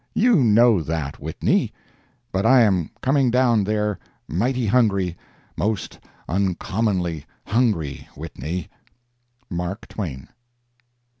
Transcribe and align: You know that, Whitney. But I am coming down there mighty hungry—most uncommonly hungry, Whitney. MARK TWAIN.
You 0.15 0.37
know 0.37 0.81
that, 0.81 1.19
Whitney. 1.19 1.71
But 2.31 2.43
I 2.43 2.61
am 2.63 2.89
coming 3.01 3.29
down 3.29 3.63
there 3.63 3.99
mighty 4.27 4.65
hungry—most 4.65 5.99
uncommonly 6.27 7.23
hungry, 7.45 8.07
Whitney. 8.15 8.67
MARK 9.51 9.87
TWAIN. 9.89 10.29